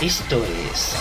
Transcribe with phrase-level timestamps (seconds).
[0.00, 0.42] Esto
[0.74, 0.96] es...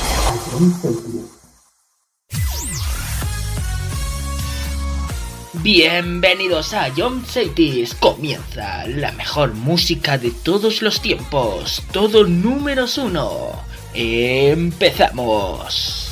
[5.64, 7.96] Bienvenidos a John Cities.
[7.96, 11.82] Comienza la mejor música de todos los tiempos.
[11.92, 13.64] Todo números uno.
[13.96, 16.11] Empezamos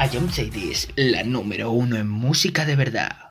[0.00, 3.30] a Jump Ladies, la número uno en música de verdad.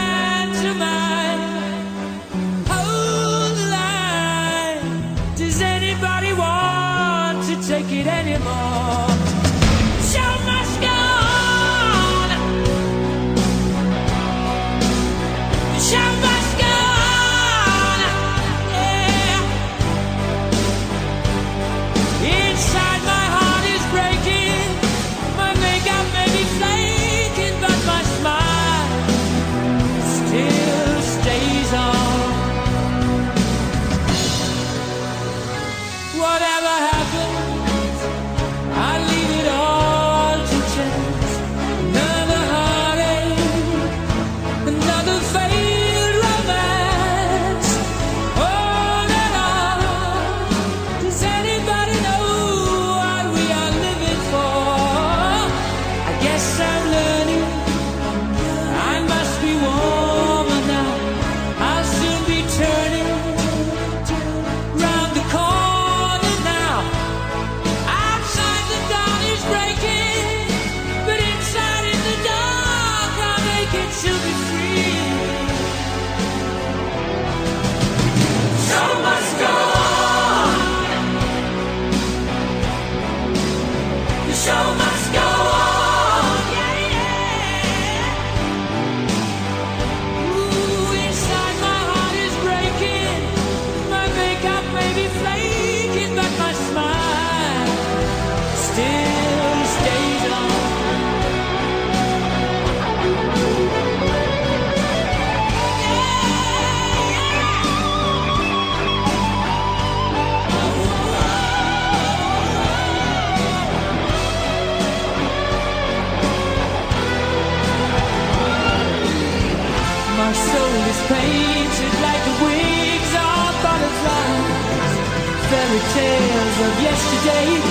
[125.93, 127.70] tales of yesterday.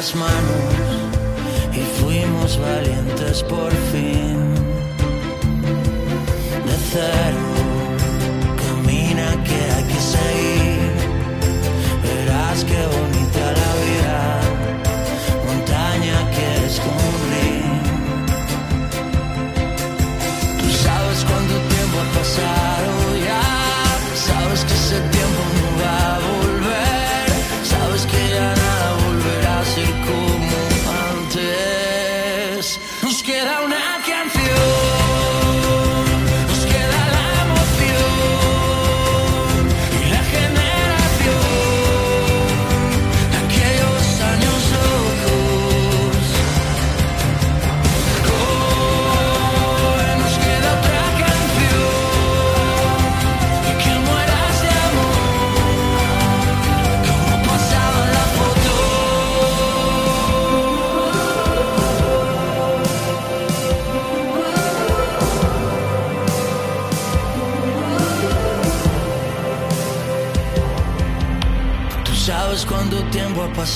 [0.00, 1.12] manos
[1.74, 4.54] y fuimos valientes por fin.
[6.64, 7.39] De cero.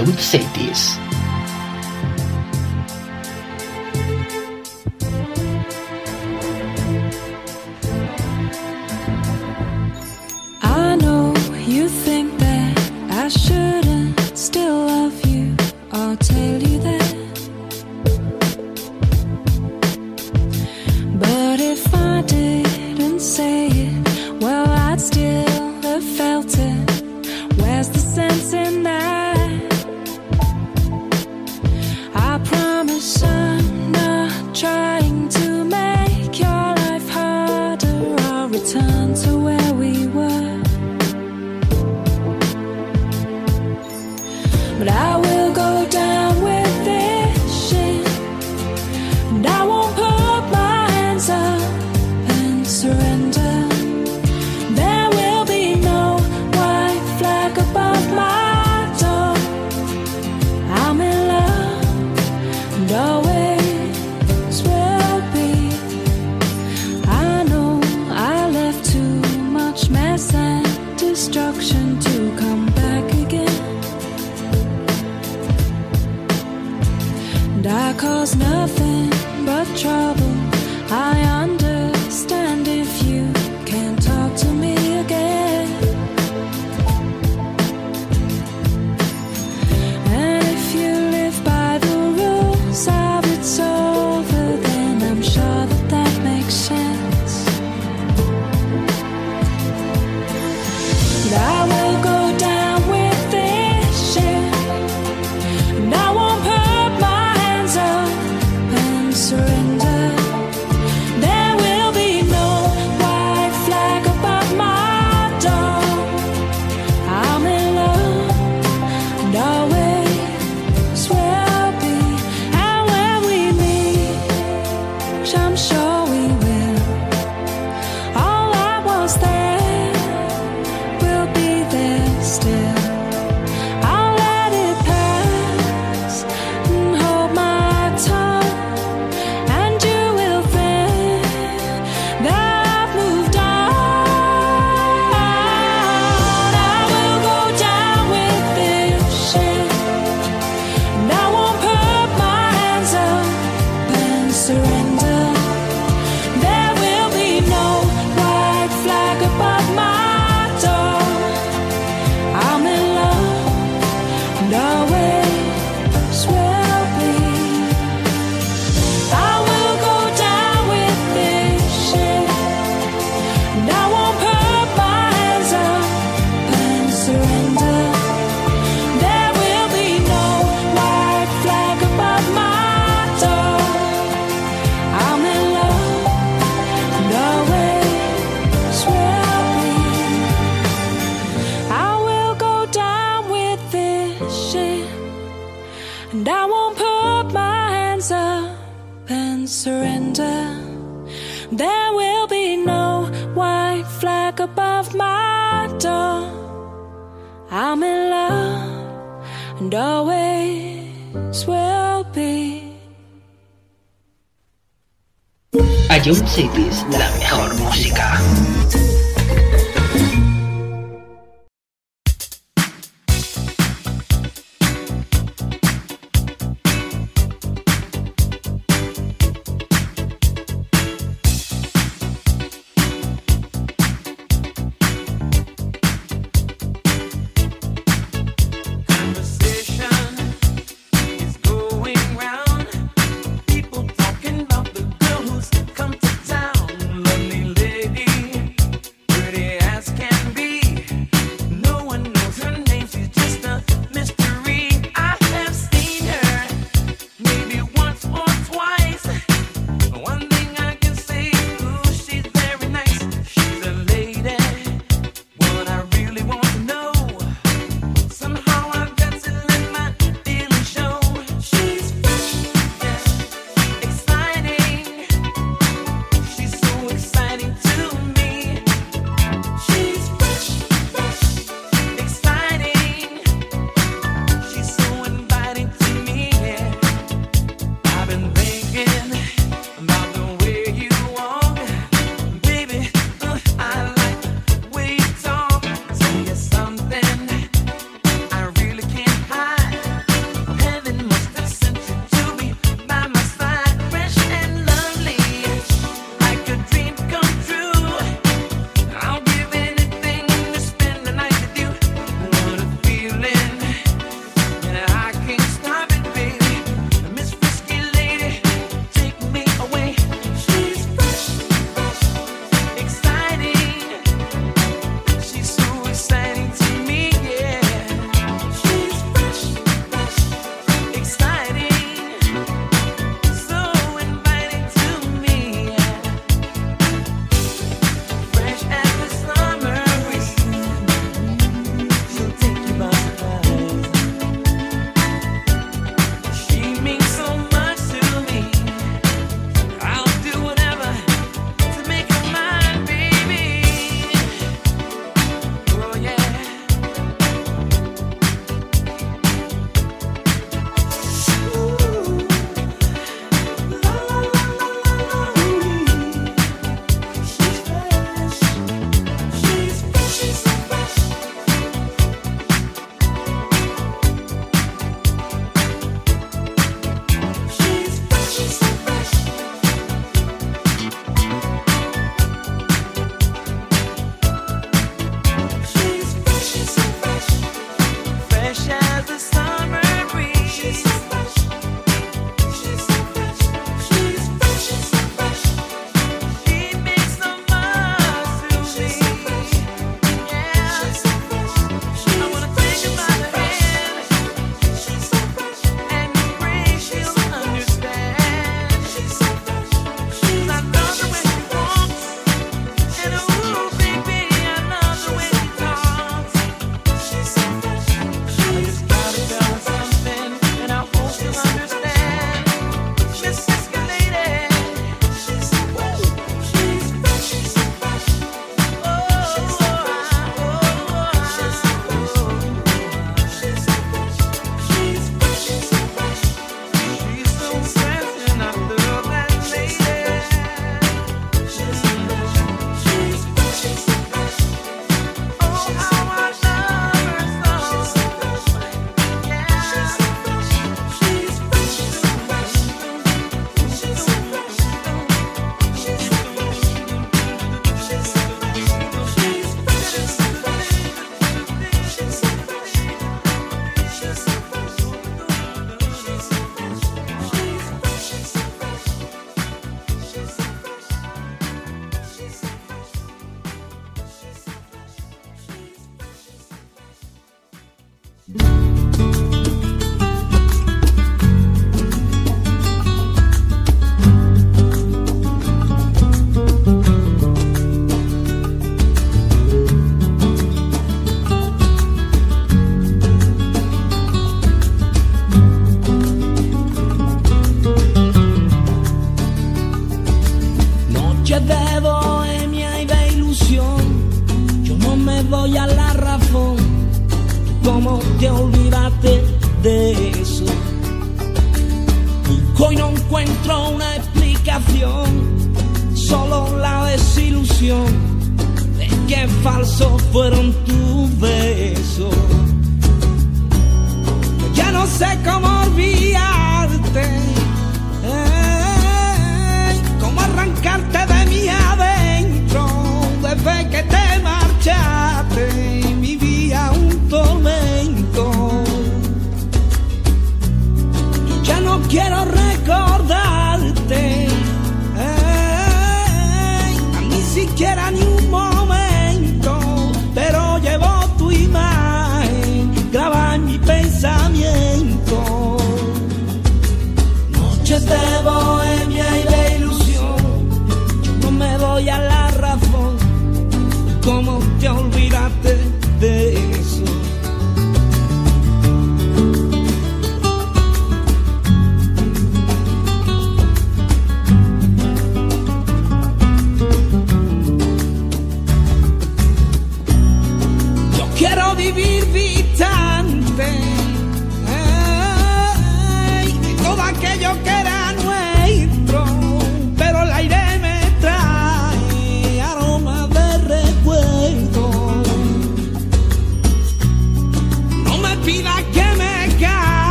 [0.00, 1.03] é muito certeza.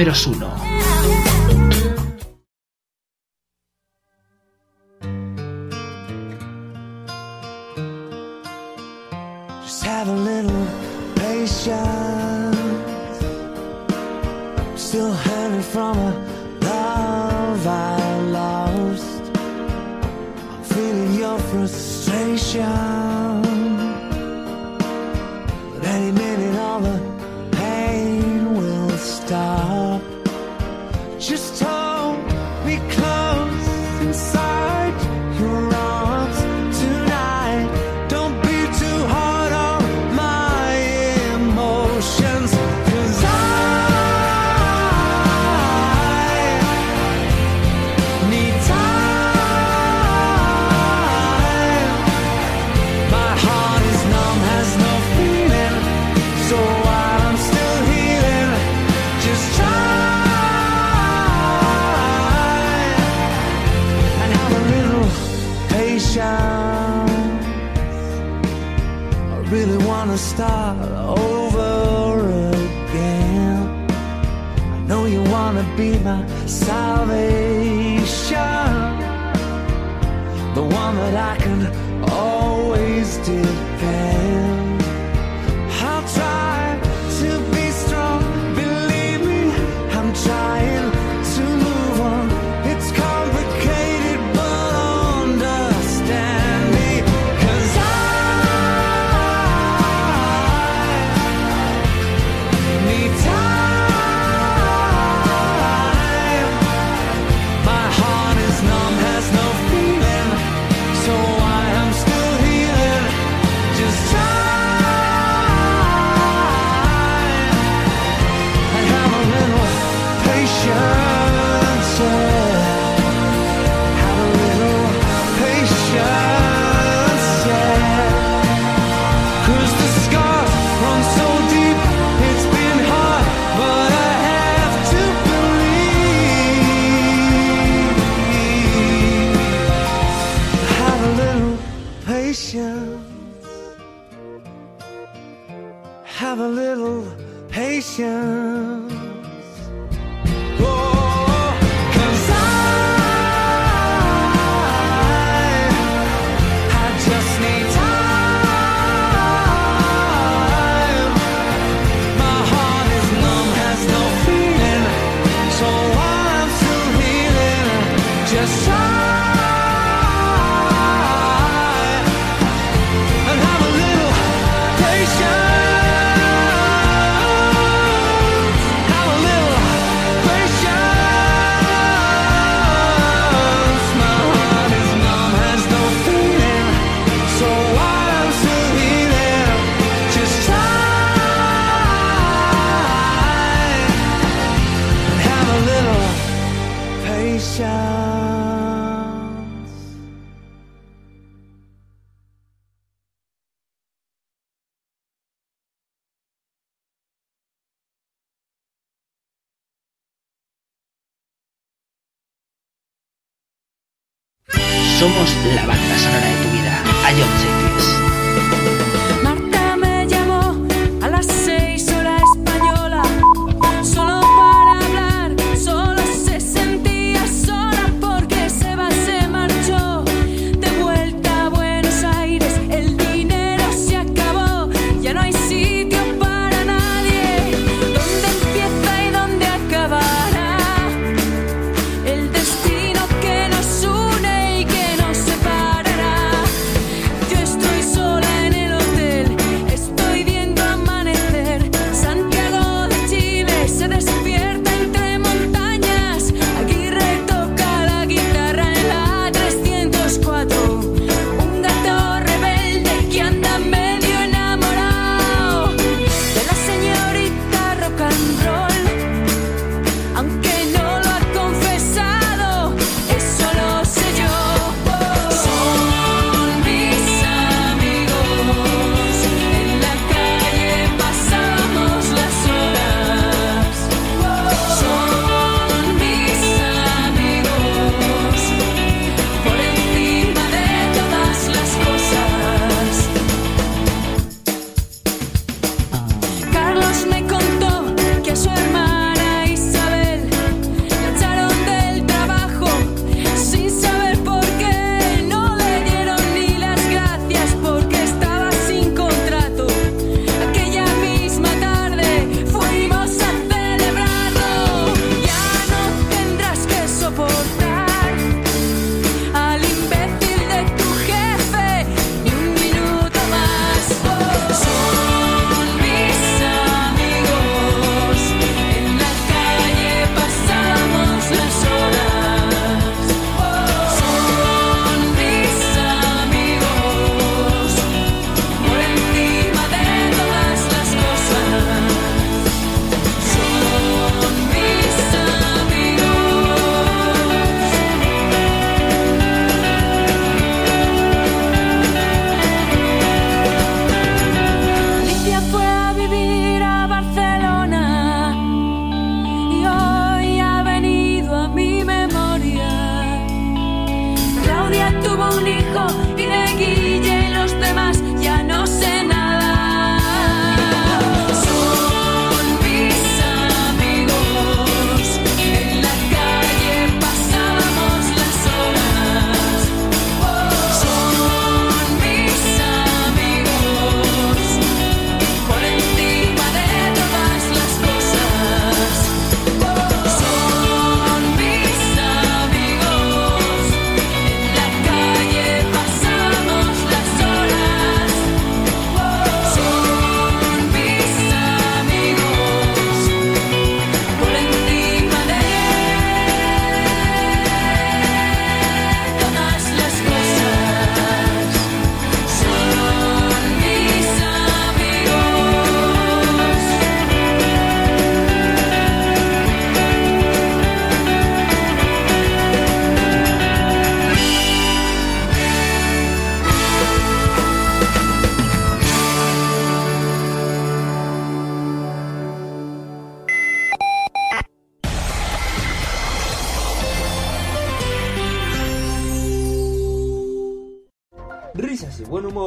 [0.00, 0.39] números 1.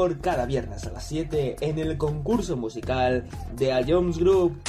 [0.03, 4.59] Humor cada viernes a las 7 en el concurso musical de A Jones Group.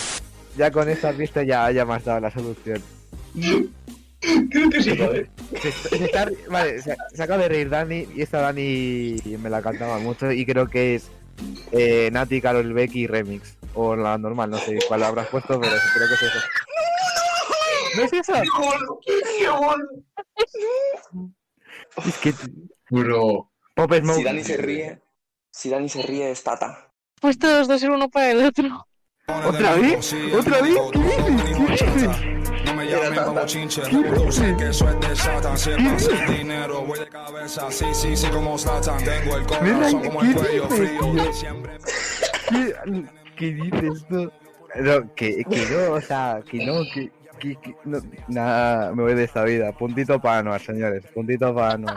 [0.56, 2.80] Ya con esta pista ya, ya me has dado la solución.
[4.50, 5.28] Creo que sí, joder.
[5.60, 9.60] Se, se está- vale, se, se acaba de reír Dani y esta Dani me la
[9.60, 11.10] cantaba mucho y creo que es
[11.72, 13.56] eh, Nati, Carol Becky Remix.
[13.74, 16.38] O la normal, no sé cuál habrás puesto, pero creo que es eso.
[17.96, 18.32] ¿No es eso?
[19.04, 19.14] ¡Qué!
[22.08, 22.32] Es que...
[22.90, 23.50] Bro.
[23.74, 24.18] Pop Smoke.
[24.18, 25.00] Si Dani se ríe,
[25.56, 26.90] si Dani se ríe es Tata.
[27.20, 28.86] Pues todos dos el uno para el otro.
[29.26, 30.12] ¿Otra vez?
[30.36, 30.76] ¿Otra vez?
[30.92, 31.46] ¿Qué dices?
[31.78, 32.64] ¿Qué dices?
[32.66, 35.56] No me llamen como chinche, sé que eso es de Satan.
[35.56, 37.70] Si es sin dinero, voy de cabeza.
[37.70, 39.02] Sí, sí, sí, como Satan.
[39.04, 41.32] Tengo el corazón como el cuello frío.
[41.32, 41.78] Siempre.
[42.48, 42.74] ¿Qué,
[43.36, 44.30] qué dices tú?
[44.74, 47.12] No, que, que no, o sea, que no, que...
[47.38, 47.98] que- que- no,
[48.28, 49.70] nada, me voy de esta vida.
[49.72, 51.04] Puntito para Anuar, señores.
[51.14, 51.96] Puntito para Anuar.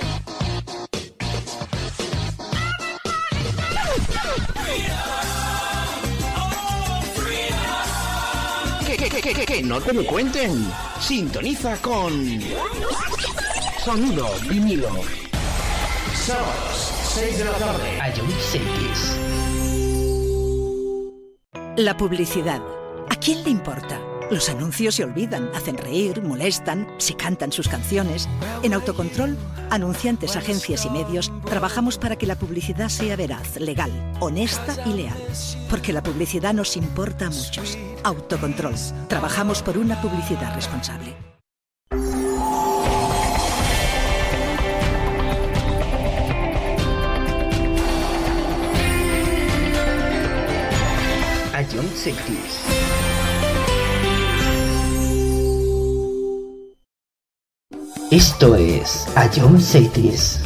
[9.21, 10.67] Que, que, que, no te lo cuenten.
[10.99, 12.11] Sintoniza con
[13.85, 14.89] Sonido vinilo.
[16.15, 18.01] Sábados, 6 de la tarde.
[18.01, 19.17] A John Cities.
[21.77, 22.61] La publicidad.
[23.09, 24.01] ¿A quién le importa?
[24.31, 28.29] Los anuncios se olvidan, hacen reír, molestan, se cantan sus canciones.
[28.63, 29.37] En Autocontrol,
[29.69, 35.21] anunciantes, agencias y medios, trabajamos para que la publicidad sea veraz, legal, honesta y leal.
[35.69, 37.77] Porque la publicidad nos importa a muchos.
[38.03, 38.75] Autocontrol.
[39.07, 41.15] Trabajamos por una publicidad responsable.
[51.53, 52.61] A John Cities.
[58.11, 60.41] Esto es A John Cities.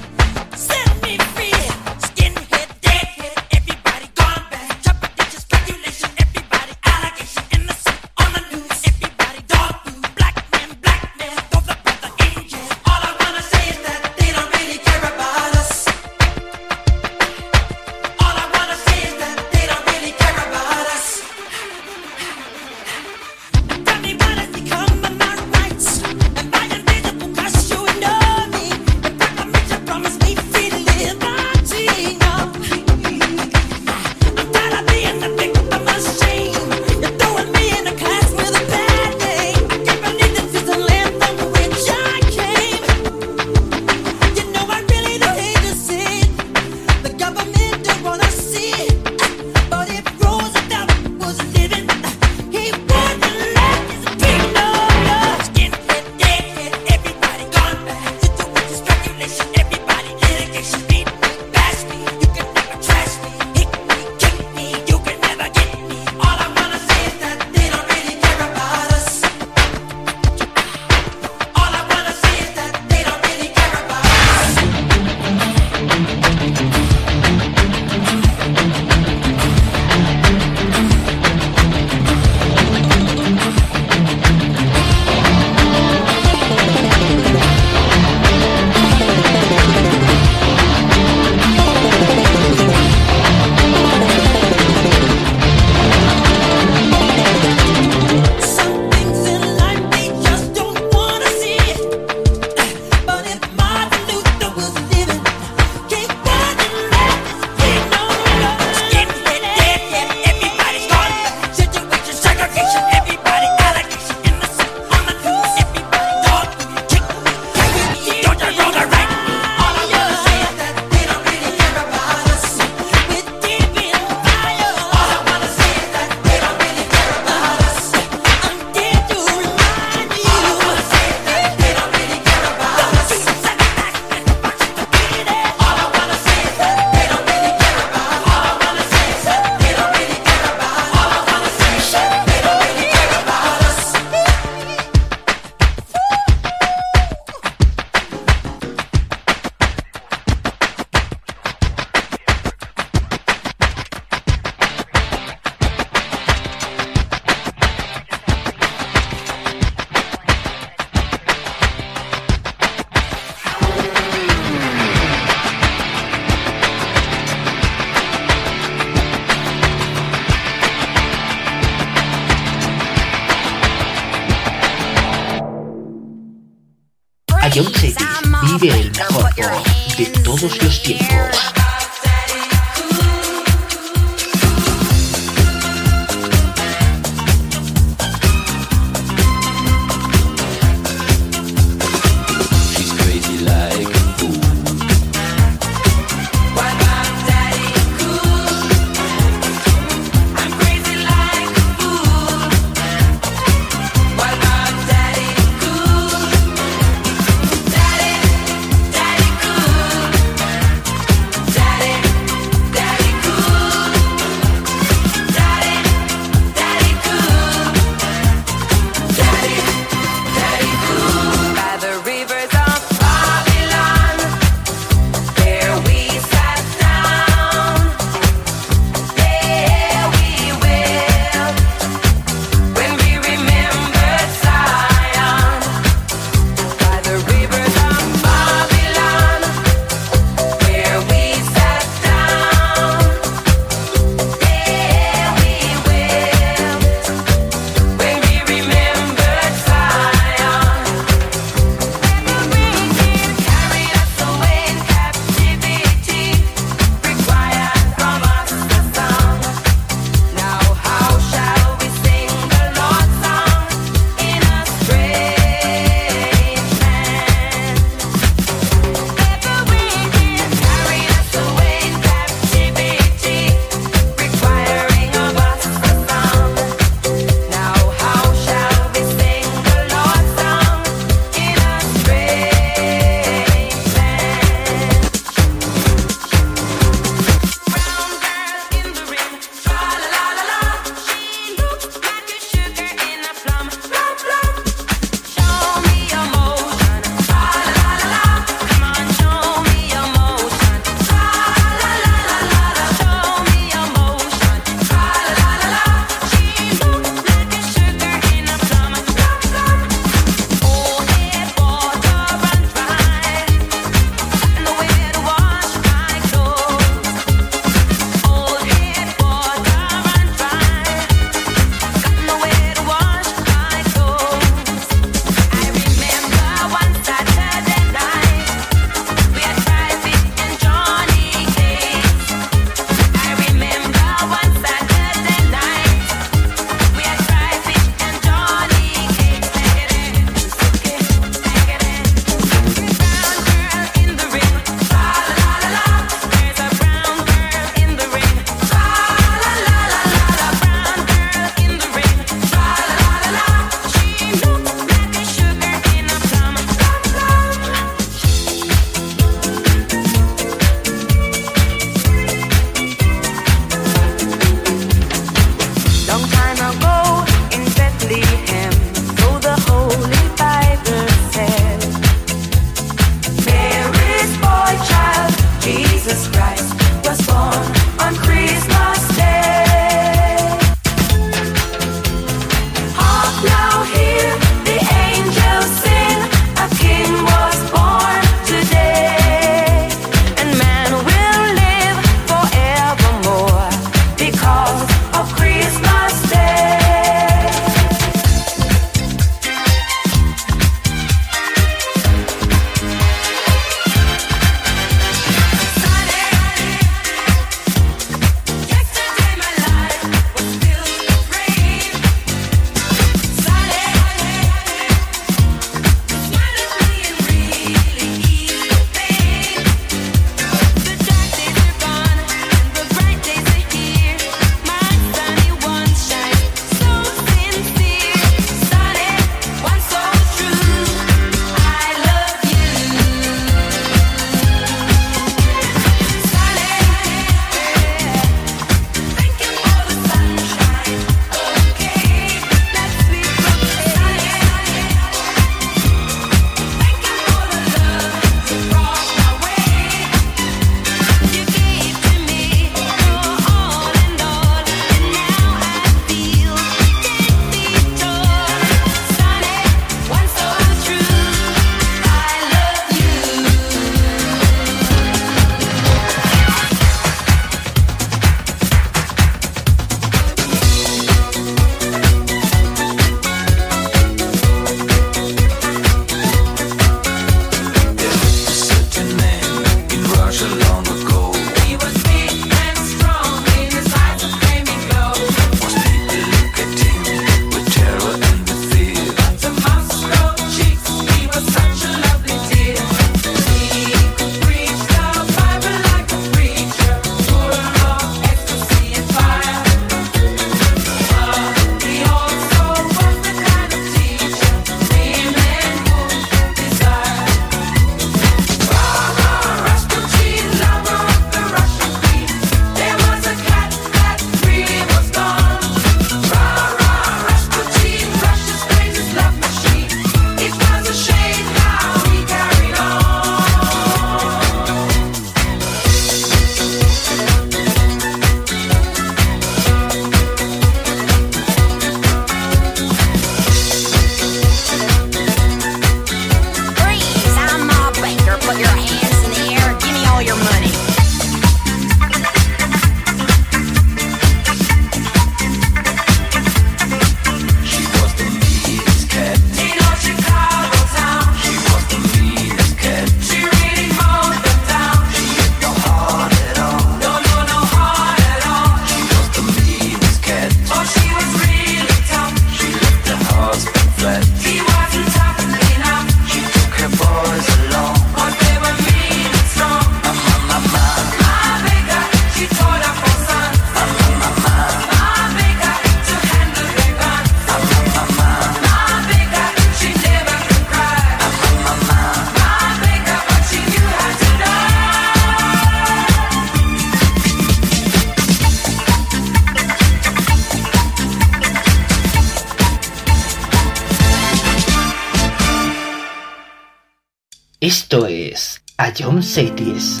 [599.37, 600.00] A John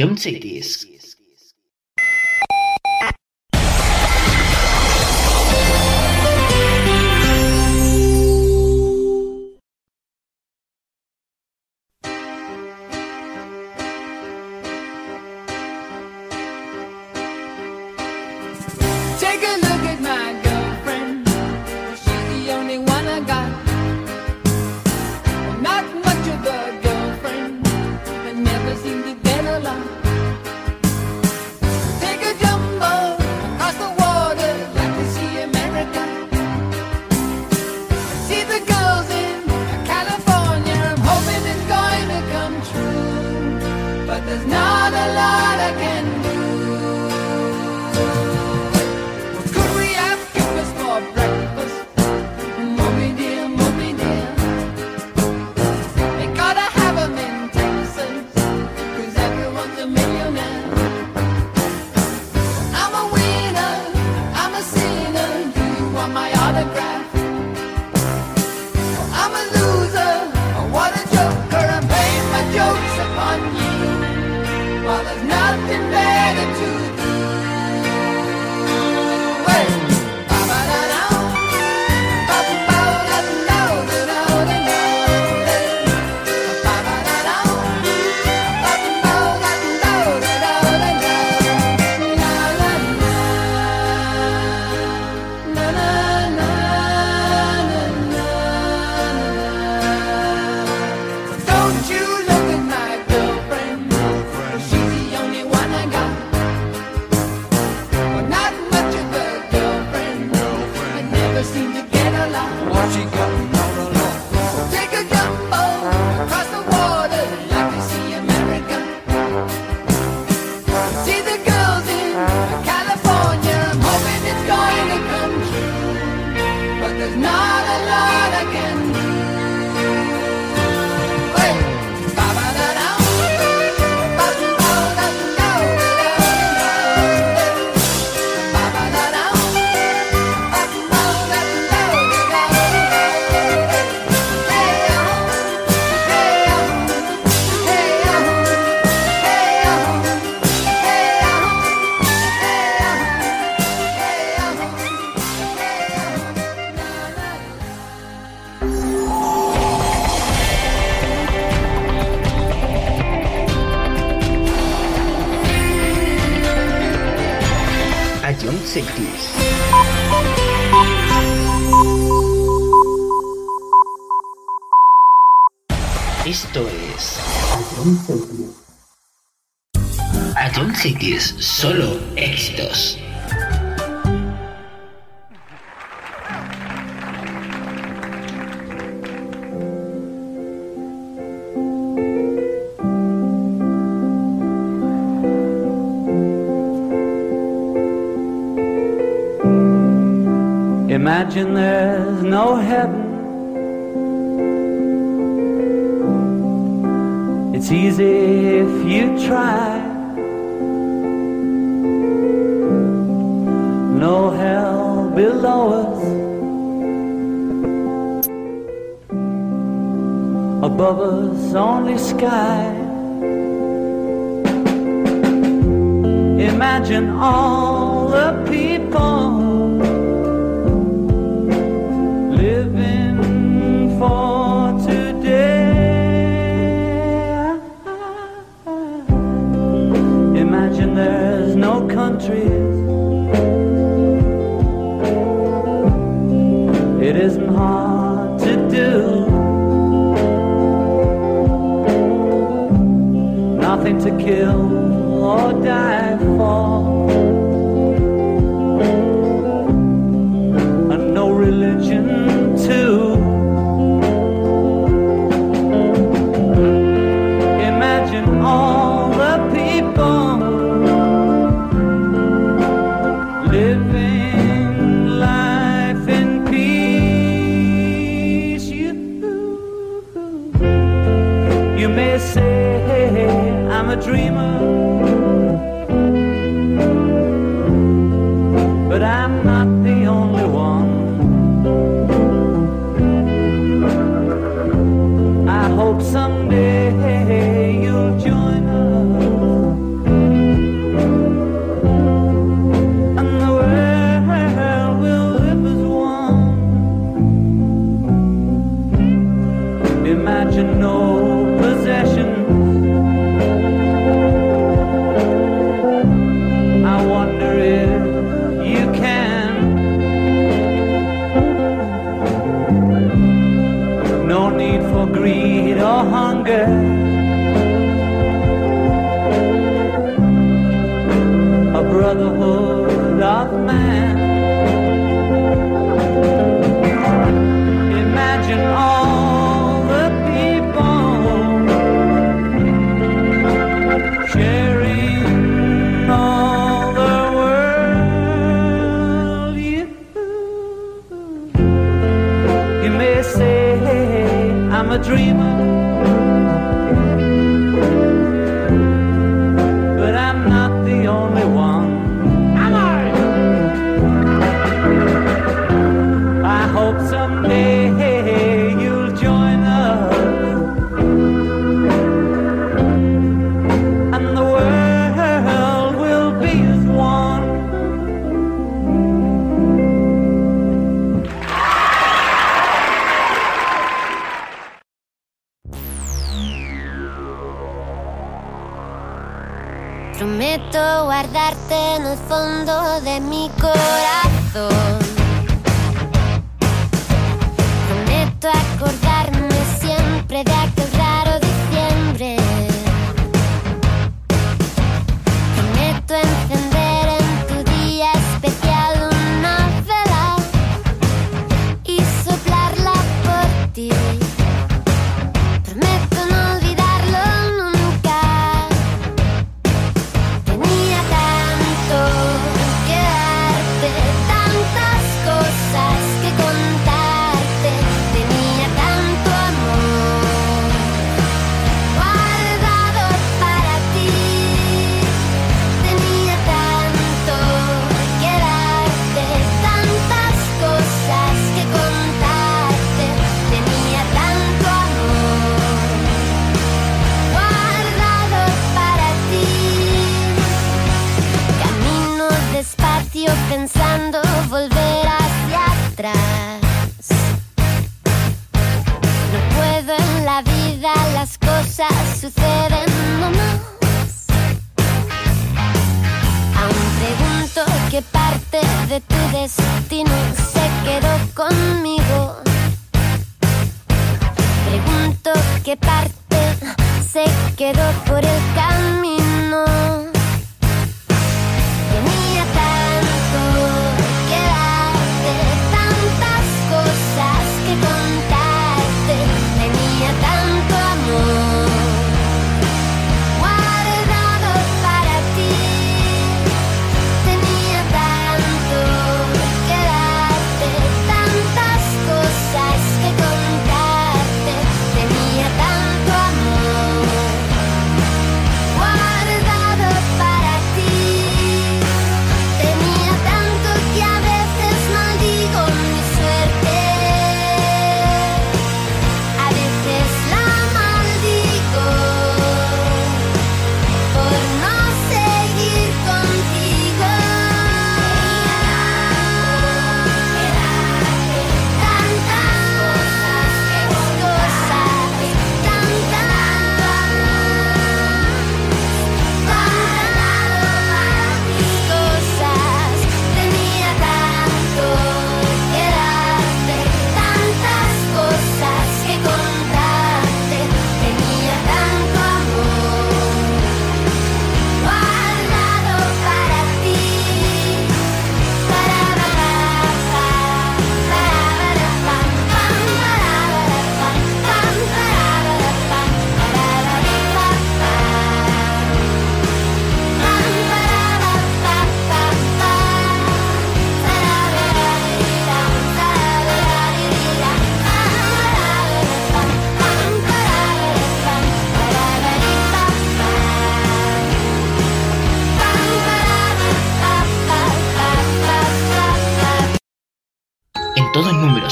[0.00, 0.49] A John Cities.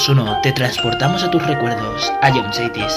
[0.09, 2.11] Somos Uno, te transportamos a tus recuerdos.
[2.23, 2.95] A John Cities.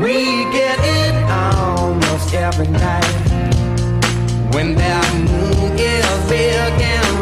[0.00, 3.04] We get it almost every night
[4.52, 7.13] when that moon is big and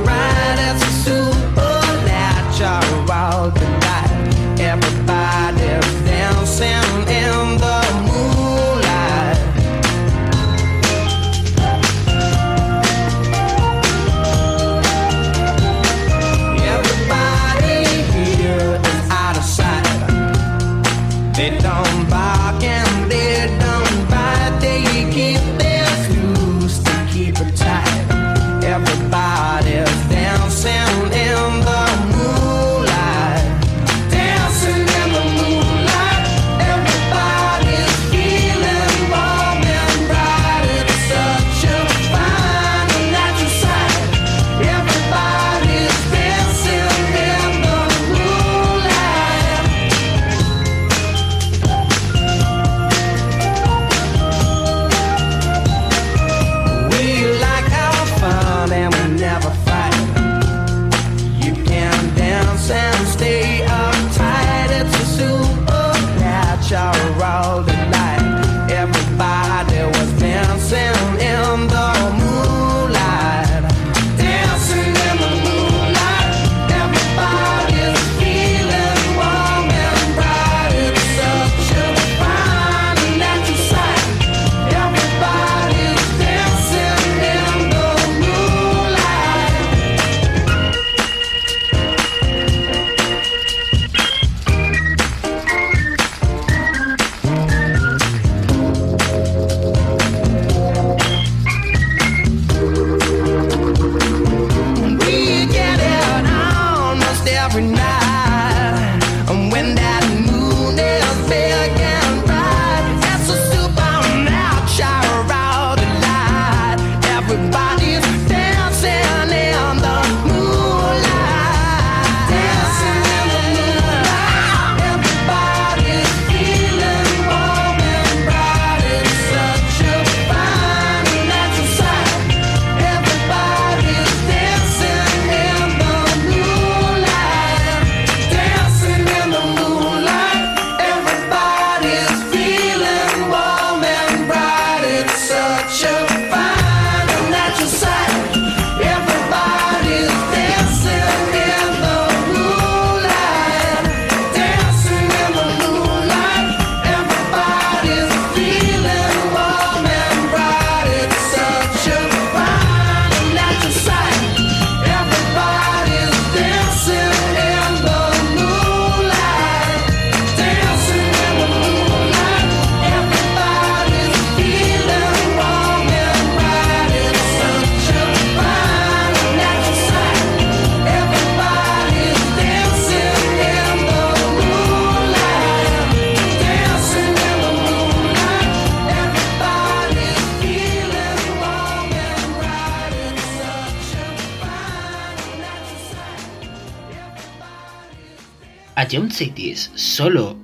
[199.13, 200.42] Cities, solo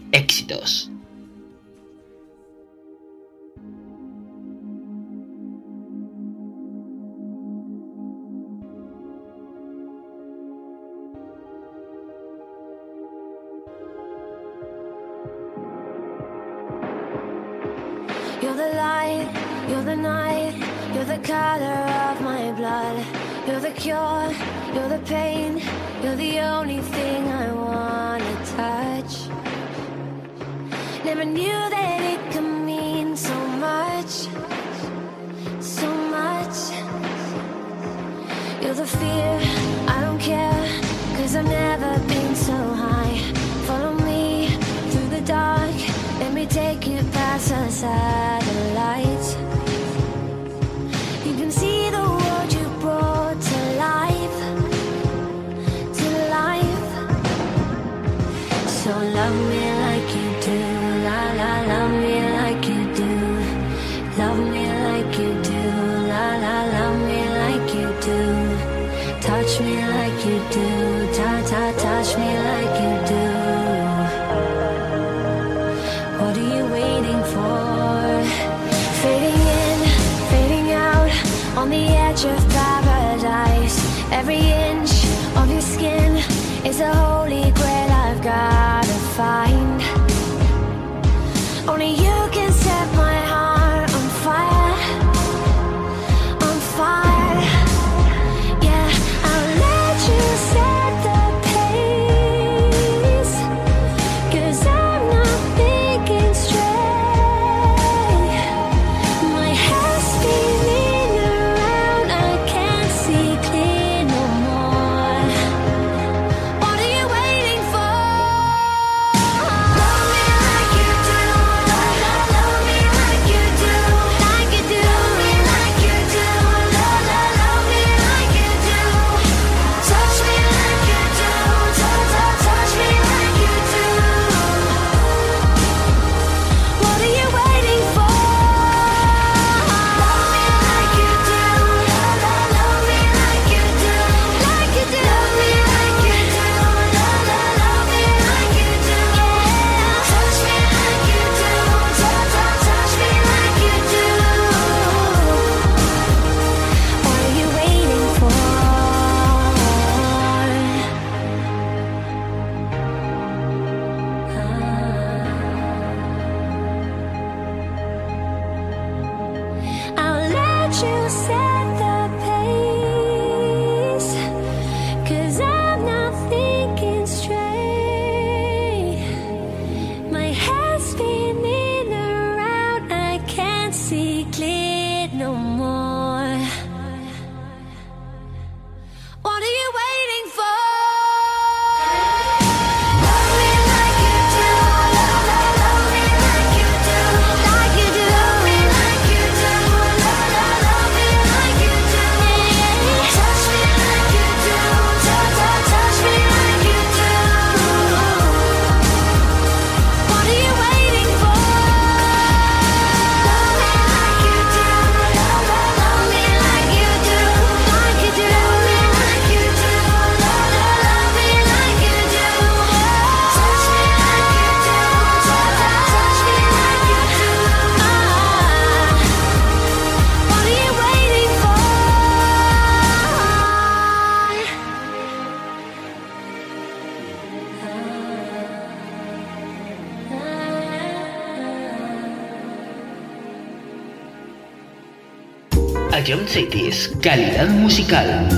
[247.00, 248.37] calidad musical.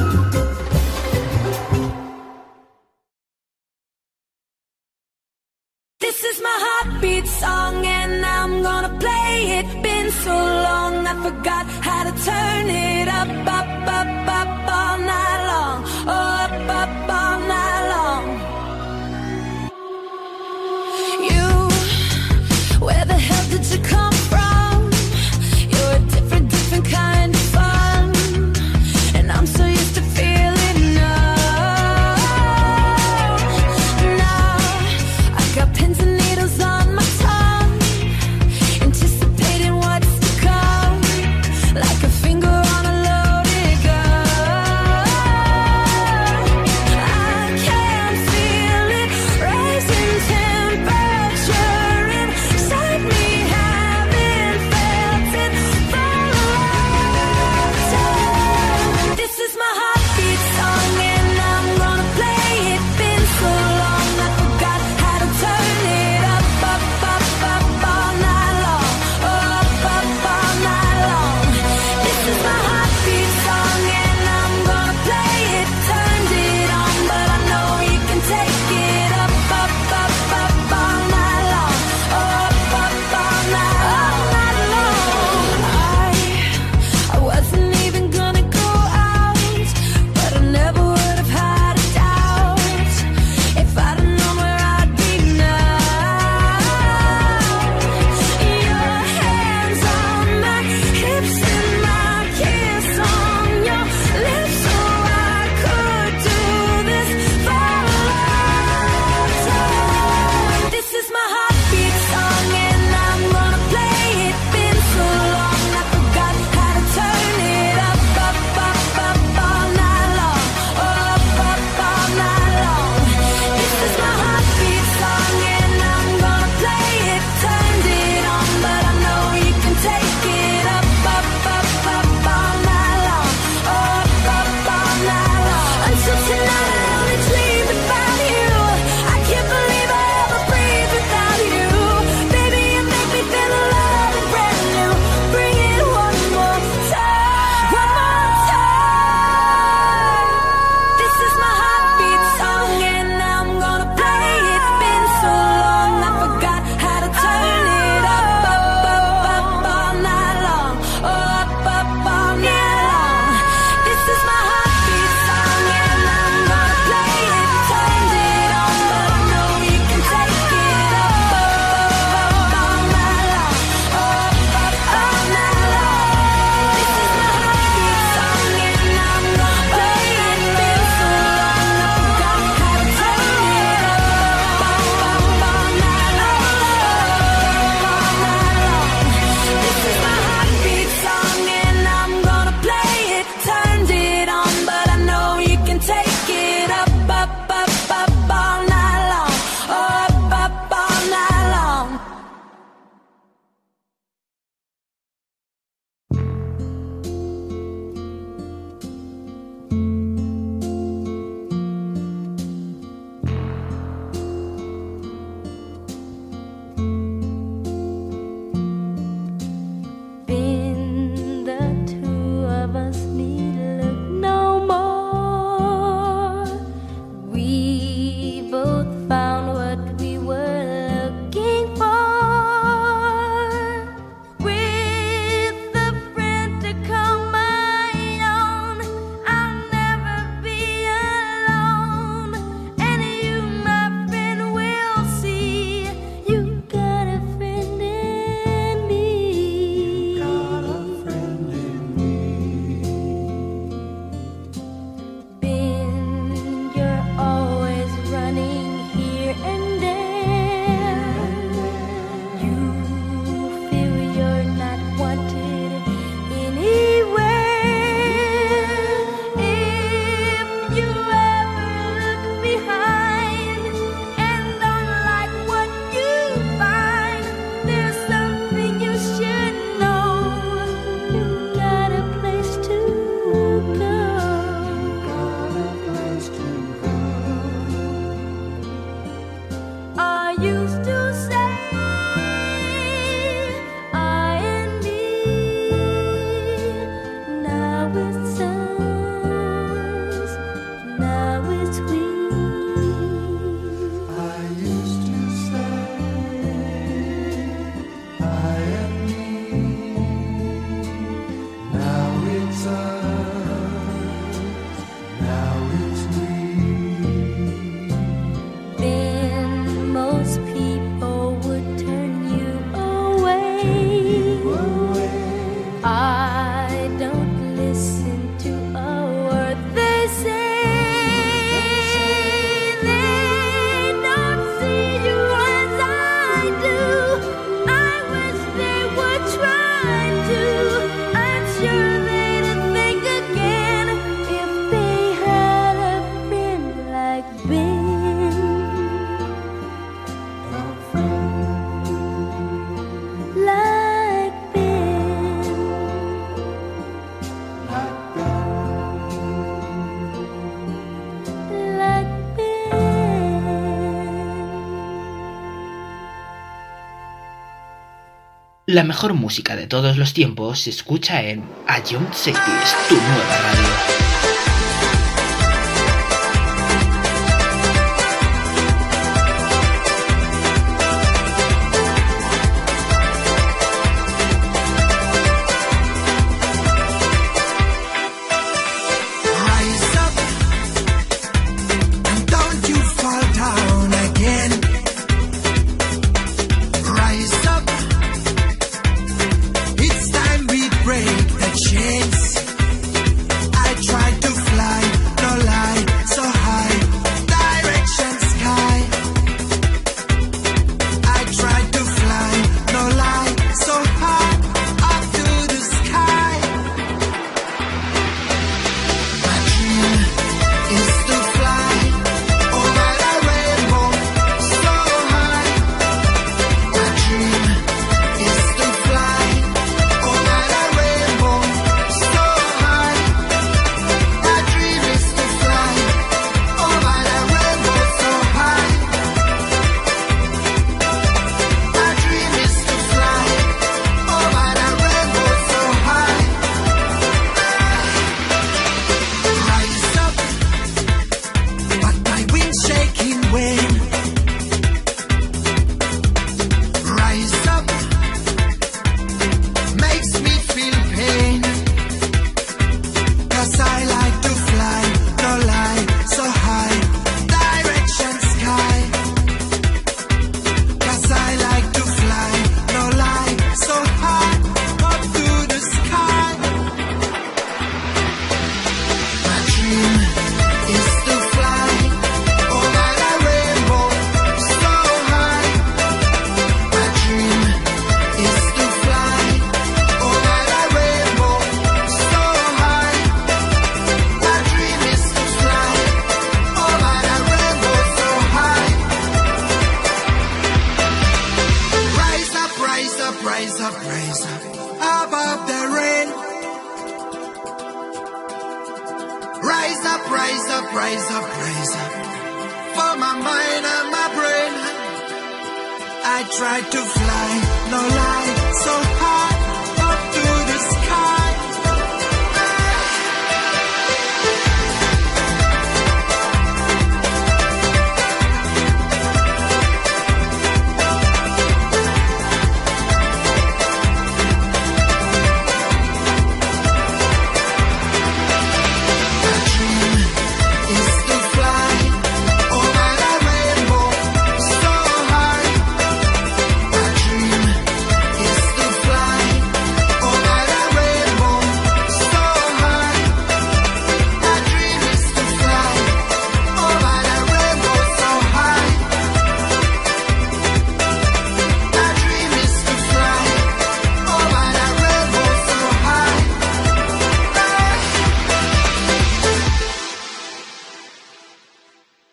[368.71, 373.39] La mejor música de todos los tiempos se escucha en A Young Cities, tu nueva
[373.43, 374.10] radio.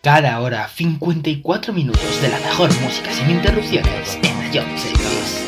[0.08, 5.47] Cada hora, 54 minutos de la mejor música sin interrupciones en Jones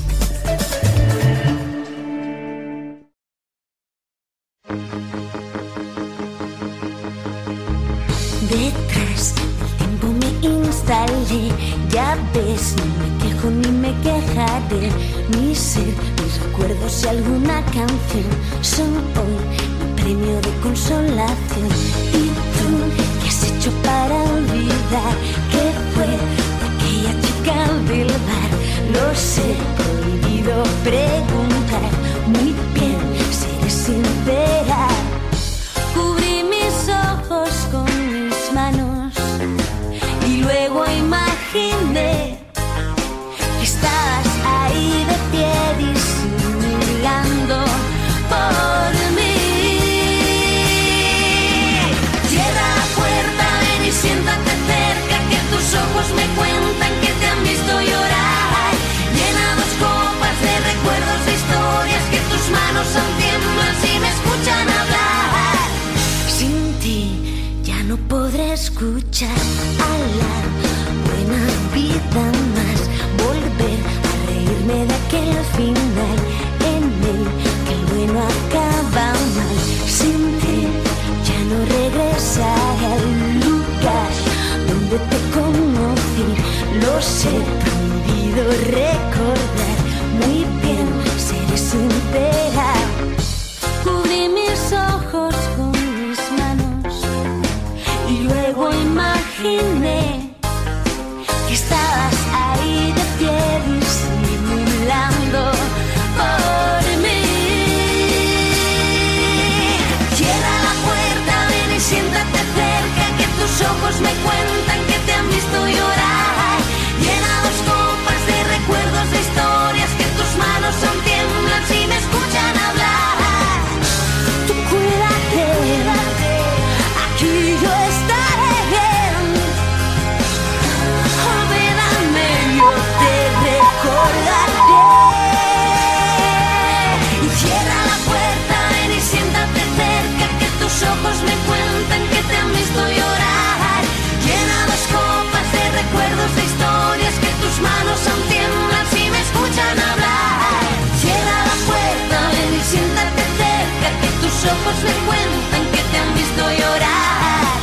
[154.41, 157.59] tus ojos me cuentan que te han visto llorar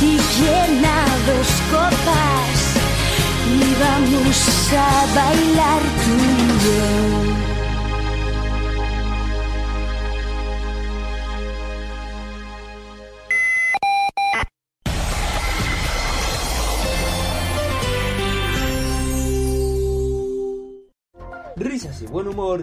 [0.00, 2.56] y llena dos copas
[3.48, 7.31] y vamos a bailar tú y yo.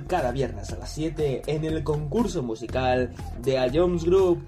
[0.08, 4.46] Cada viernes a las 7 en el concurso musical de A Jones Group.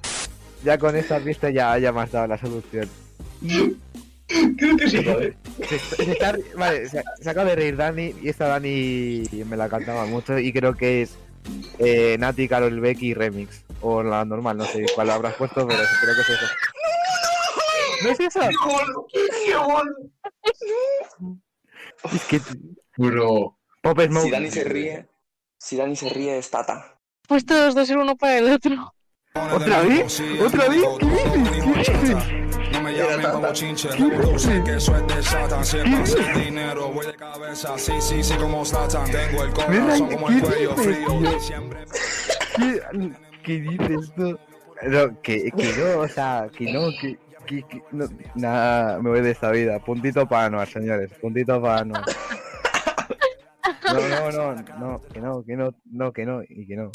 [0.65, 2.89] Ya con esta pista ya, ya me has dado la solución.
[4.57, 4.97] Creo que sí.
[4.97, 5.33] ¿eh?
[5.69, 6.83] Se, está, vale,
[7.25, 11.17] acaba de reír Dani y esta Dani me la cantaba mucho y creo que es
[11.79, 13.63] eh, Nati, Carol Becky Remix.
[13.79, 16.45] O la normal, no sé cuál habrás puesto, pero creo que es eso.
[18.03, 18.41] ¿No es eso?
[19.11, 19.21] ¡Qué
[22.15, 22.41] Es que...
[22.97, 23.57] Bro.
[23.81, 24.25] Pop Smoke.
[24.25, 25.10] Si Dani se ríe
[25.61, 26.97] si Dani se ríe es Tata.
[27.27, 28.93] Pues todos dos el uno para el otro.
[29.33, 30.21] ¿Otra vez?
[30.43, 30.83] ¿Otra vez?
[30.99, 31.89] ¿Qué dices?
[31.89, 32.71] ¿Qué dices?
[32.73, 35.63] No me llamen como chinche, reproduce que es de Satan.
[35.63, 37.77] Si es sin dinero, voy de cabeza.
[37.77, 39.09] Sí, sí, sí, como Satan.
[39.11, 41.39] Tengo el corazón como el cuello frío.
[41.39, 41.85] Siempre.
[42.55, 43.11] ¿Qué,
[43.43, 44.39] qué dices tú?
[44.81, 47.19] No, que, que no, o sea, que no, que...
[47.45, 49.77] que, que- no, nada, me voy de esta vida.
[49.77, 51.11] Puntito para Anuar, señores.
[51.21, 52.03] Puntito para Anuar.
[53.93, 56.91] No, no, no, no, que no, que no, no, que no, y que no.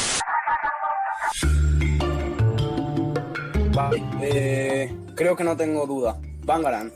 [3.74, 6.18] Vale, eh, creo que no tengo duda.
[6.44, 6.92] Bangaran.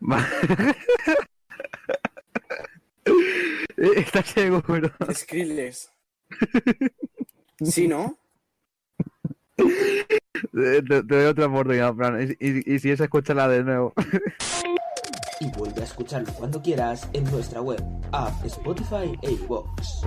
[3.76, 4.90] ¿Estás seguro?
[5.12, 5.90] Skrillex.
[7.62, 8.16] Sí, ¿no?
[10.52, 12.22] Te, te doy otra oportunidad, Fran.
[12.22, 13.92] Y, y- y si es, escúchala de nuevo.
[15.40, 20.02] Y vuelve a escucharlo cuando quieras en nuestra web, app, Spotify e iVoox.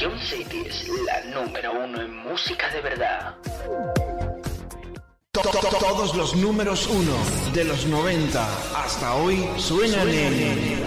[0.00, 3.34] Ion City es la número uno en música de verdad.
[5.32, 7.12] To- to- to- Todos los números uno
[7.52, 10.84] de los 90 hasta hoy suenan en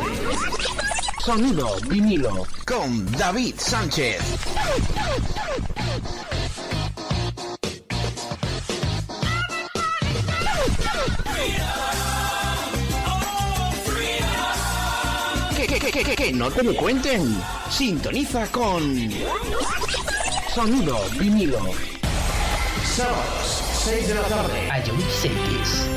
[1.19, 4.21] Sonido vinilo con David Sánchez.
[11.35, 11.90] Que,
[15.91, 17.37] que, que, que, no te lo cuenten.
[17.69, 19.09] Sintoniza con
[20.53, 21.59] Sonido vinilo.
[22.83, 24.69] Sábados, 6 de la tarde.
[25.21, 25.89] Cities.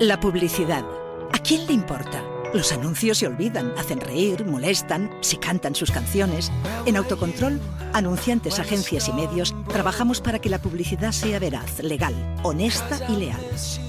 [0.00, 0.84] La publicidad.
[1.32, 2.33] ¿A quién le importa?
[2.54, 6.52] Los anuncios se olvidan, hacen reír, molestan, se cantan sus canciones.
[6.86, 7.60] En Autocontrol,
[7.92, 12.14] anunciantes, agencias y medios, trabajamos para que la publicidad sea veraz, legal,
[12.44, 13.40] honesta y leal.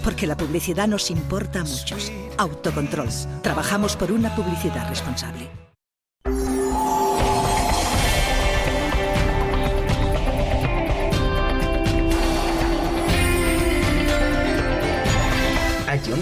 [0.04, 2.12] Porque la publicidad nos importa a muchos.
[2.38, 3.10] Autocontrol.
[3.44, 5.48] Trabajamos por una publicidad responsable.
[16.06, 16.22] Ion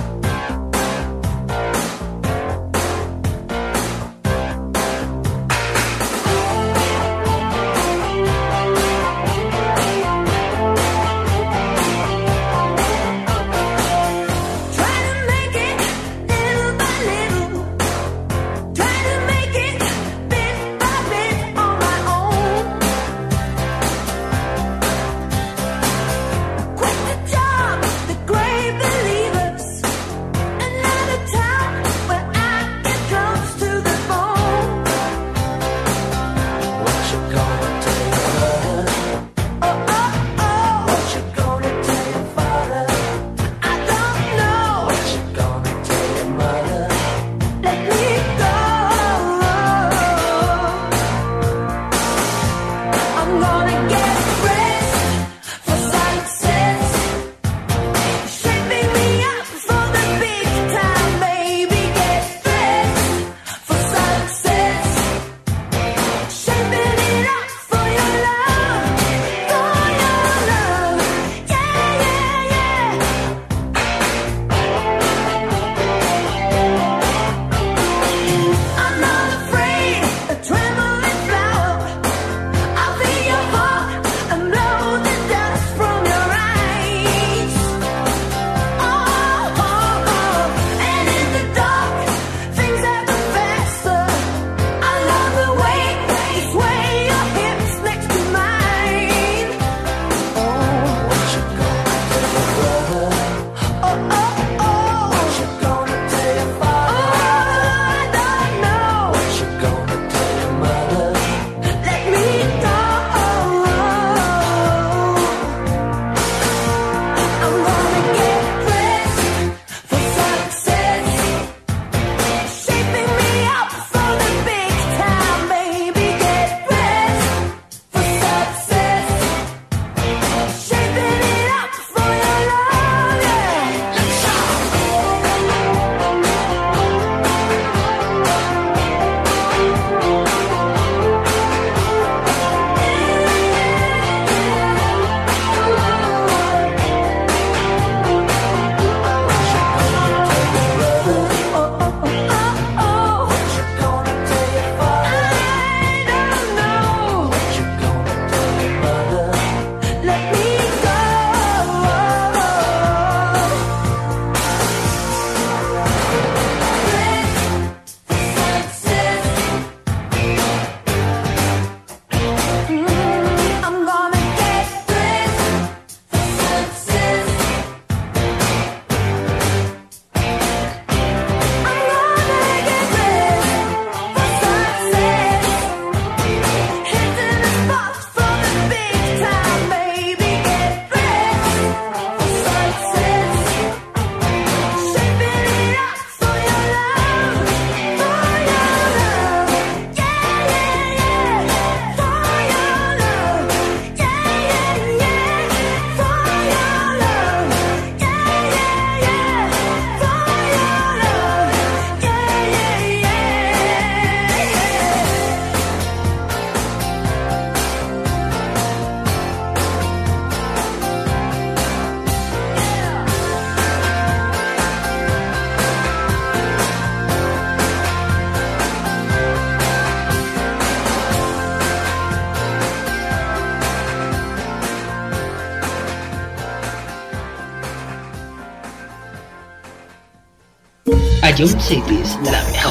[241.37, 242.70] Ion Cities, la mejor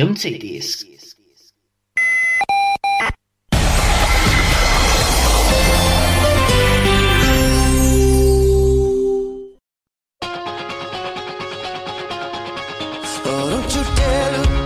[0.00, 0.04] Oh,
[13.24, 14.57] don't you dare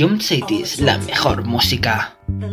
[0.00, 2.12] Iron City la mejor música.
[2.36, 2.46] Do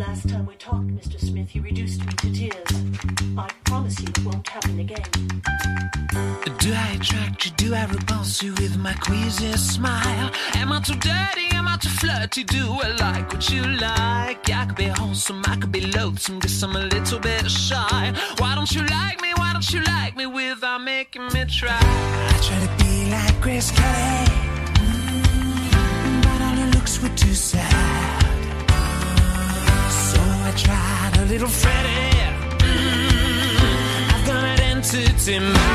[6.74, 7.52] I attract you?
[7.56, 10.32] Do I repulse you with my queasy smile?
[10.56, 11.54] Am I too dirty?
[11.54, 12.44] Am I too flirty?
[12.46, 14.50] Do I like what you like?
[14.50, 18.12] I could be wholesome, I could be loathsome, guess I'm a little bit shy.
[18.40, 19.34] Why don't you like me?
[19.36, 21.78] Why don't you like me without making me try?
[21.80, 23.70] I try to be like Chris
[31.36, 31.90] little Freddy.
[32.64, 34.16] Mm-hmm.
[34.16, 35.75] I've got an entity mind.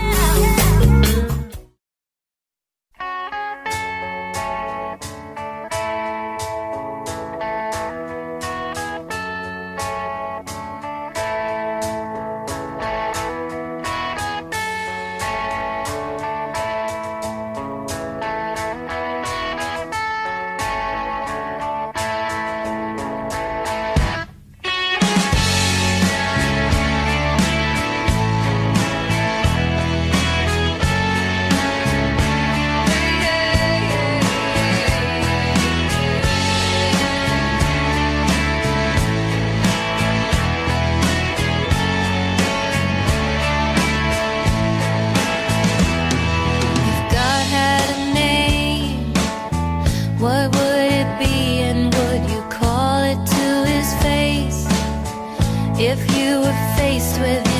[57.21, 57.50] With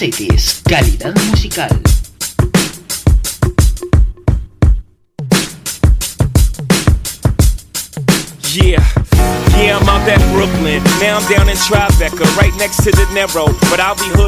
[0.00, 1.66] Ion calidad musical.
[8.54, 8.78] Yeah,
[9.58, 10.82] yeah, I'm out at Brooklyn.
[11.00, 13.46] Now I'm down in Tribeca, right next to the Narrow.
[13.70, 14.27] But I'll be hood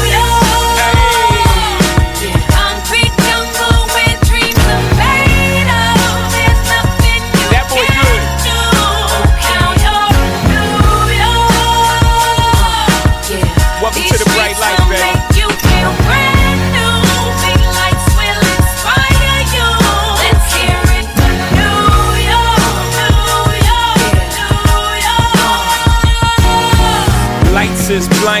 [28.25, 28.40] Lights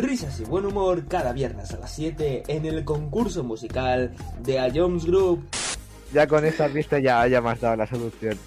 [0.00, 4.12] Risas y buen humor cada viernes a las 7 en el concurso musical
[4.42, 5.46] de A Jones Group.
[6.12, 8.38] Ya con esta pista ya, ya me has dado la solución.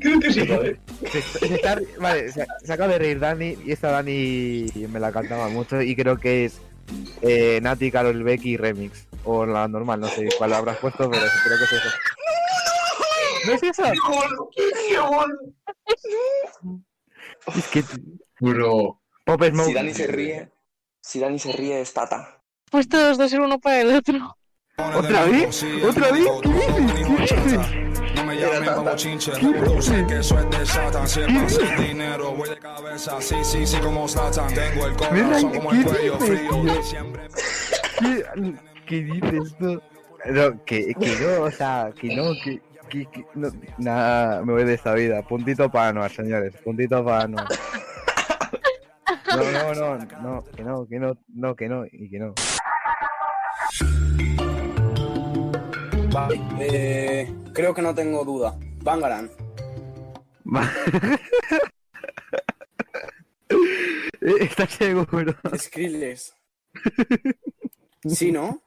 [0.00, 0.78] Creo que sí, joder.
[1.10, 5.12] Se, se está, vale, se, se acaba de reír Dani y esta Dani me la
[5.12, 6.60] cantaba mucho y creo que es
[7.22, 9.06] eh, Nati, Carol Becky Remix.
[9.24, 11.88] O la normal, no sé cuál habrás puesto, pero creo que es eso.
[13.46, 13.82] ¿No es eso?
[14.88, 15.34] ¡Qué bueno!
[17.56, 17.84] Es que...
[18.40, 19.00] Bro.
[19.24, 19.66] Pop Smoke.
[19.68, 20.50] Si Dani se ríe,
[21.00, 22.40] si Dani se ríe es Tata.
[22.70, 24.36] Pues todos dos ser uno para el otro.
[24.76, 25.64] ¿Otra vez?
[25.86, 26.26] ¿Otra vez?
[26.42, 27.28] ¿Qué dices?
[27.28, 28.14] ¿Qué dices?
[28.16, 31.08] No me llamen como chinche, reproduce que eso es de Satan.
[31.08, 33.20] Si es para hacer dinero, voy de cabeza.
[33.20, 34.52] Sí, sí, sí, como Satan.
[34.52, 36.82] Tengo el corazón como el cuello frío.
[36.82, 37.28] Siempre.
[38.00, 38.54] ¿Qué,
[38.86, 39.80] ¿Qué dices tú?
[40.26, 42.60] No, que, que no, o sea, que no, que...
[42.88, 45.22] que, que- no, nada, me voy de esta vida.
[45.22, 46.54] Puntito para Anuar, señores.
[46.64, 47.46] Puntito para Anuar.
[49.36, 52.34] No, no, no, no, que no, que no, no, que no, y que no.
[56.12, 58.56] Vale, eh, creo que no tengo duda.
[58.82, 59.30] Bangaran.
[64.20, 65.34] ¿Estás seguro?
[65.56, 66.34] Skrillex.
[68.06, 68.60] Sí, ¿no?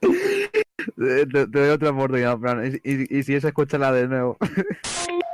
[0.00, 2.66] Te, te doy otra oportunidad, Fran.
[2.66, 4.36] Y, y- y si es, escúchala de nuevo.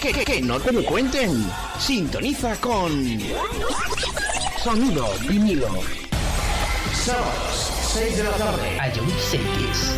[0.00, 1.46] Que, que, que, no te lo cuenten.
[1.78, 2.90] Sintoniza con
[4.64, 5.68] Sonido vinilo.
[6.94, 8.78] Sábados, 6 de la tarde.
[8.96, 9.96] Ion Cities.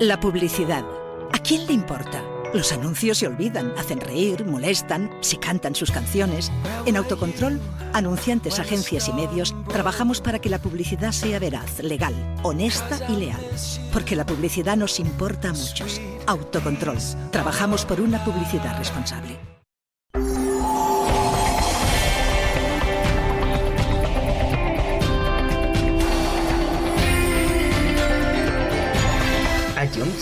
[0.00, 0.84] La publicidad.
[1.32, 2.33] ¿A quién le importa?
[2.54, 6.52] Los anuncios se olvidan, hacen reír, molestan, se cantan sus canciones.
[6.86, 7.60] En Autocontrol,
[7.92, 13.44] anunciantes, agencias y medios, trabajamos para que la publicidad sea veraz, legal, honesta y leal.
[13.92, 16.00] Porque la publicidad nos importa a muchos.
[16.26, 16.98] Autocontrol.
[17.32, 19.36] Trabajamos por una publicidad responsable.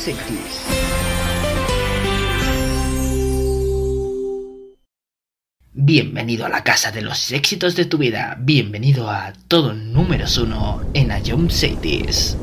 [0.02, 0.81] Cities.
[5.84, 8.36] Bienvenido a la casa de los éxitos de tu vida.
[8.38, 12.36] Bienvenido a todo números uno en Ion Cities.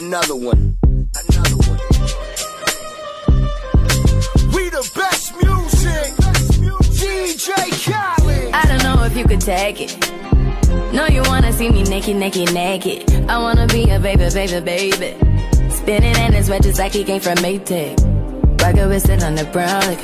[0.00, 0.76] Another one.
[1.28, 1.80] Another one.
[4.52, 6.14] We the best music.
[6.94, 7.50] DJ
[7.84, 8.54] Khaled.
[8.54, 9.98] I don't know if you could take it.
[10.92, 13.10] No, you wanna see me naked, naked, naked.
[13.28, 15.16] I wanna be a baby, baby, baby.
[15.68, 18.13] Spinning in his red just like he came from Maytag.
[18.64, 20.00] Rocket with it on the brown like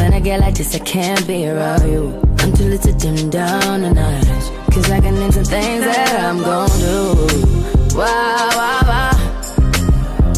[0.00, 2.20] When I get like this, I can't be around you.
[2.40, 4.74] I'm too little to dim down a notch.
[4.74, 7.96] Cause I can into things that I'm gon' do.
[7.96, 9.12] Wow, wow, wow.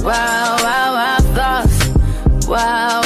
[0.02, 2.46] Wow, wow, wow, thoughts.
[2.46, 3.05] Wow.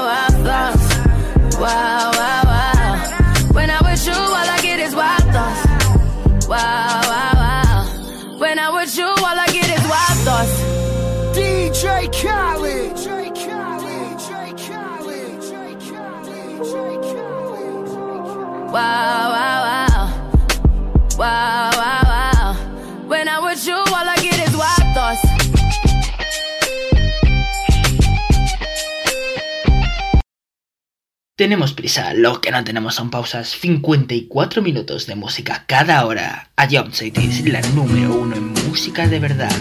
[31.41, 33.49] Tenemos prisa, lo que no tenemos son pausas.
[33.59, 36.51] 54 minutos de música cada hora.
[36.55, 39.51] A Jump es la número uno en música de verdad.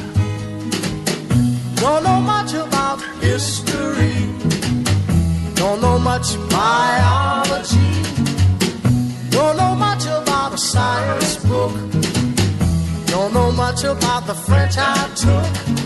[1.77, 4.13] Don't know much about history.
[5.55, 7.79] Don't know much biology.
[9.31, 11.73] Don't know much about a science book.
[13.07, 15.80] Don't know much about the French I took.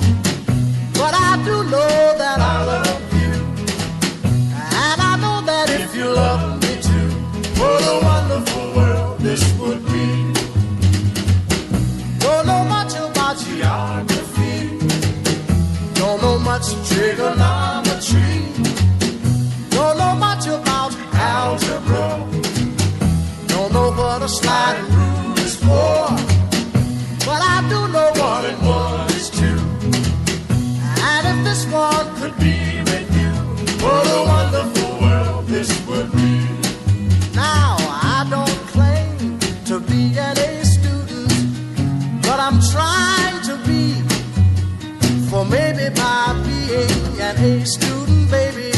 [47.67, 48.73] Student, baby,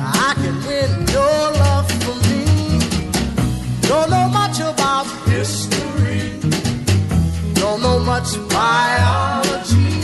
[0.00, 2.80] I can win your love for me.
[3.82, 6.40] Don't know much about history.
[7.54, 10.00] Don't know much biology.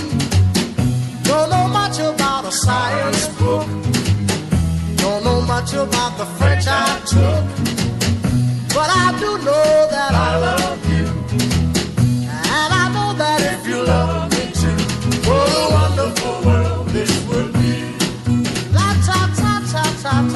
[1.25, 3.67] Don't know much about a science book.
[4.97, 7.70] Don't know much about the French I took.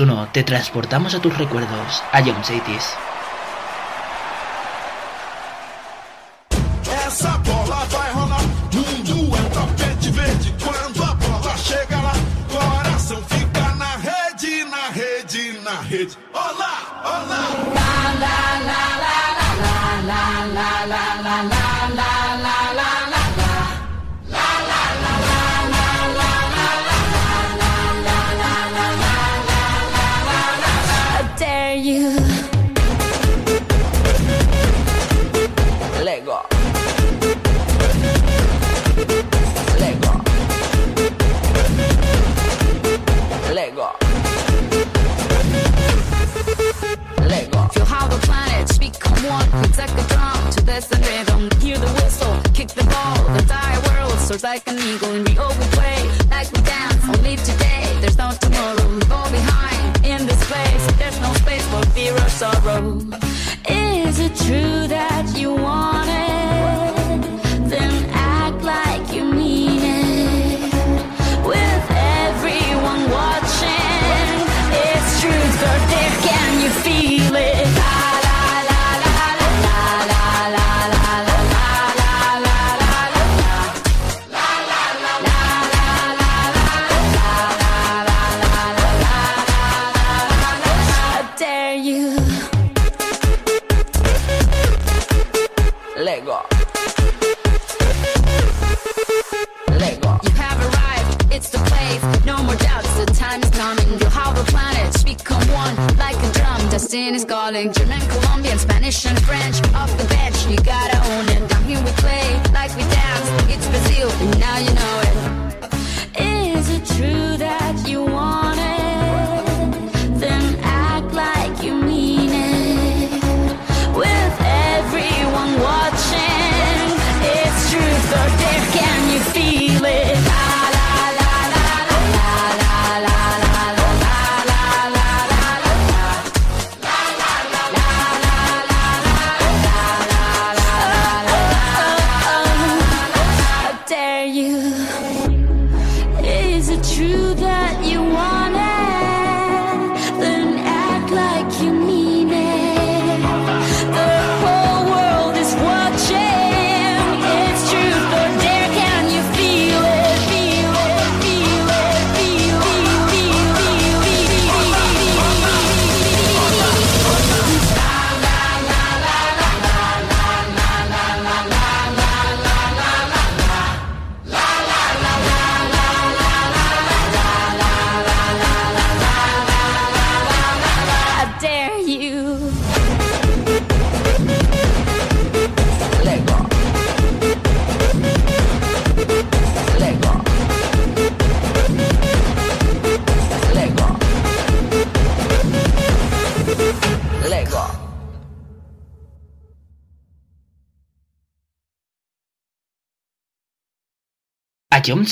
[0.00, 2.96] 1, te transportamos a tus recuerdos, a John Satis.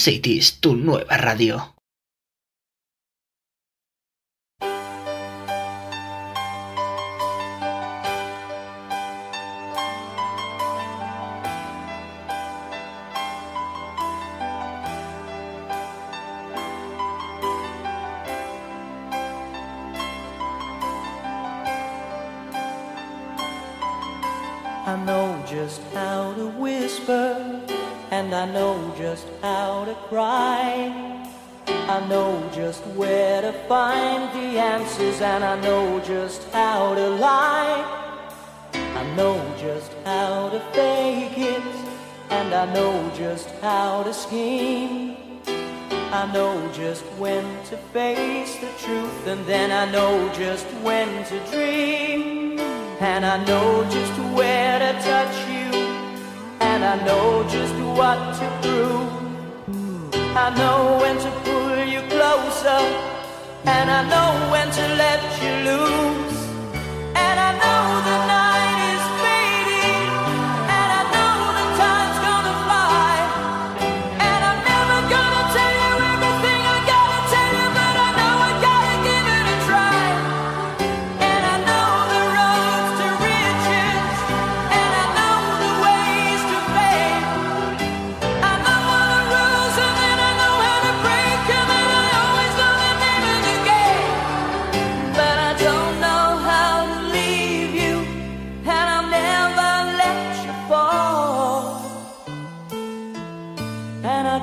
[0.01, 1.80] City tu nueva radio.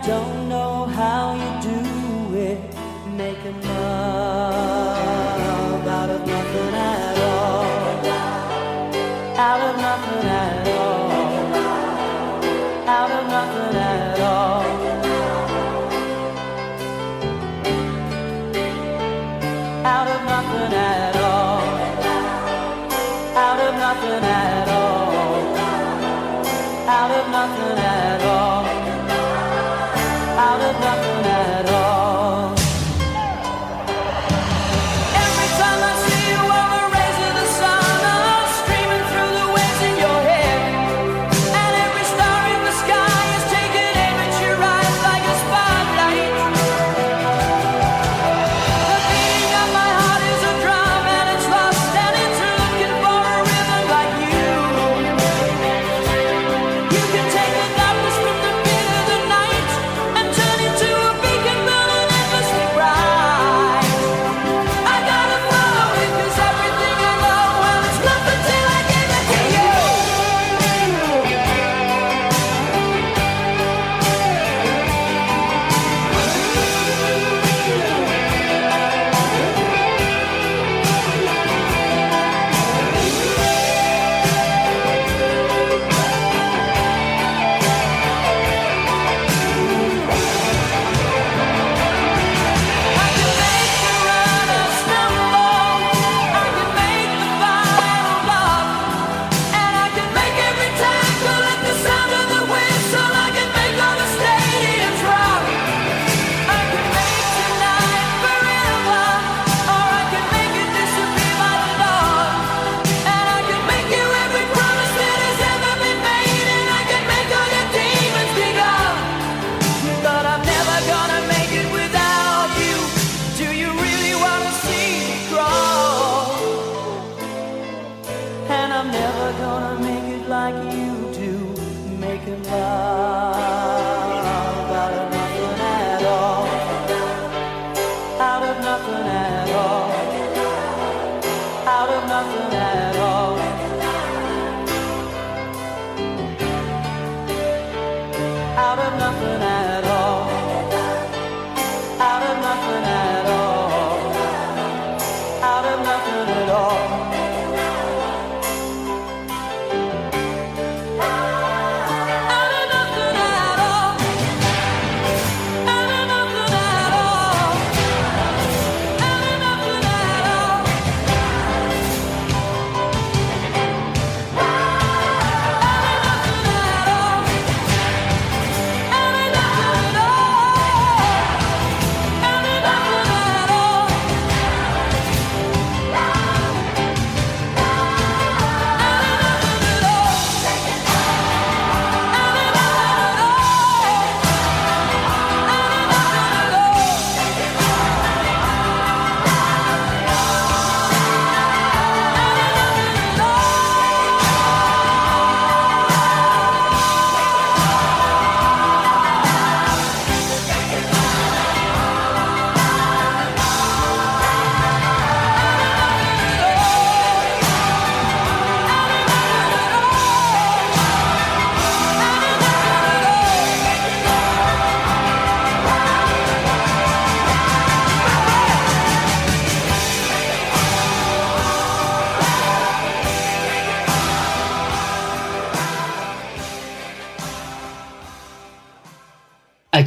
[0.08, 0.36] don't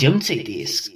[0.01, 0.89] don't take this.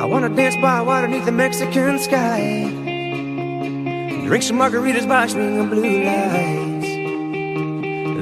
[0.00, 2.64] I wanna dance by water neath the Mexican sky.
[4.26, 6.67] Drink some margaritas by a blue light.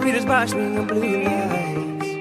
[0.00, 1.19] margaritas by me, I'm.